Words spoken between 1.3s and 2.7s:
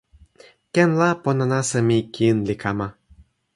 nasa mi kin li